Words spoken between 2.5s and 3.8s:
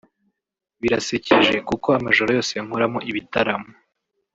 nkoramo ibitaramo